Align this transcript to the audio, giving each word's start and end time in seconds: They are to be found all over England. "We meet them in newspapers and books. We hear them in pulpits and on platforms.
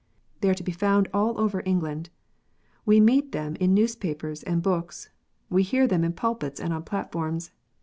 They 0.39 0.49
are 0.49 0.55
to 0.55 0.63
be 0.63 0.71
found 0.71 1.09
all 1.13 1.39
over 1.39 1.61
England. 1.63 2.09
"We 2.87 2.99
meet 2.99 3.33
them 3.33 3.55
in 3.57 3.75
newspapers 3.75 4.41
and 4.41 4.63
books. 4.63 5.11
We 5.47 5.61
hear 5.61 5.85
them 5.85 6.03
in 6.03 6.13
pulpits 6.13 6.59
and 6.59 6.73
on 6.73 6.81
platforms. 6.85 7.51